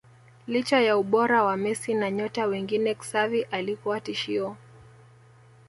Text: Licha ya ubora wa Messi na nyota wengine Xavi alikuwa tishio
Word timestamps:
Licha 0.47 0.79
ya 0.81 0.97
ubora 0.97 1.43
wa 1.43 1.57
Messi 1.57 1.93
na 1.93 2.11
nyota 2.11 2.45
wengine 2.45 2.93
Xavi 2.95 3.41
alikuwa 3.51 3.99
tishio 4.01 4.57